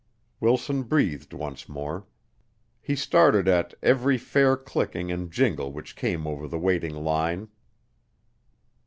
Wilson 0.39 0.81
breathed 0.81 1.31
once 1.31 1.69
more. 1.69 2.07
He 2.81 2.95
started 2.95 3.47
at 3.47 3.75
every 3.83 4.17
fairy 4.17 4.57
clicking 4.57 5.11
and 5.11 5.29
jingle 5.29 5.71
which 5.71 5.95
came 5.95 6.25
over 6.25 6.47
the 6.47 6.57
waiting 6.57 6.95
line. 6.95 7.49